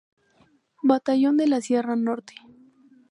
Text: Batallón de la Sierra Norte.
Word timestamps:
Batallón 0.81 1.37
de 1.37 1.45
la 1.45 1.61
Sierra 1.61 1.95
Norte. 1.95 2.33